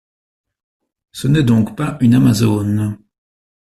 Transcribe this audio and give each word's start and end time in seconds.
Ce 1.11 1.27
n'est 1.27 1.43
donc 1.43 1.77
pas 1.77 1.97
une 2.01 2.15
amazone. 2.15 2.97